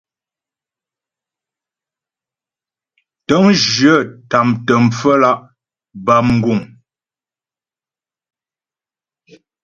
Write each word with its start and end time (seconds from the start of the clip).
Tə̂ŋjyə 3.27 3.95
tâmtə 4.29 4.73
pfəmlǎ' 4.91 5.41
bâ 6.05 6.15
mguŋ. 6.27 6.59